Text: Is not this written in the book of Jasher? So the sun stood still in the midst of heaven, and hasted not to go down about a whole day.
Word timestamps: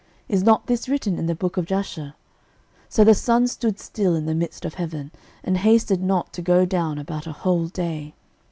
Is 0.27 0.41
not 0.41 0.65
this 0.65 0.89
written 0.89 1.19
in 1.19 1.27
the 1.27 1.35
book 1.35 1.57
of 1.57 1.67
Jasher? 1.67 2.15
So 2.89 3.03
the 3.03 3.13
sun 3.13 3.45
stood 3.45 3.77
still 3.79 4.15
in 4.15 4.25
the 4.25 4.33
midst 4.33 4.65
of 4.65 4.73
heaven, 4.73 5.11
and 5.43 5.57
hasted 5.57 6.01
not 6.01 6.33
to 6.33 6.41
go 6.41 6.65
down 6.65 6.97
about 6.97 7.27
a 7.27 7.31
whole 7.45 7.67
day. 7.67 8.15